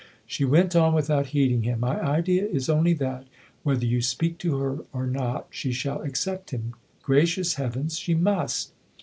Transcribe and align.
She 0.25 0.45
went 0.45 0.75
on 0.75 0.95
without 0.95 1.27
heeding 1.27 1.61
him." 1.61 1.79
My 1.81 2.01
idea 2.01 2.43
is 2.47 2.69
only 2.69 2.93
that, 2.93 3.27
whether 3.61 3.85
you 3.85 4.01
speak 4.01 4.39
to 4.39 4.57
her 4.57 4.79
or 4.91 5.05
not, 5.05 5.45
she 5.51 5.71
shall 5.71 6.01
accept 6.01 6.49
him. 6.49 6.73
Gracious 7.03 7.53
heavens, 7.53 7.99
she 7.99 8.15
must! 8.15 8.73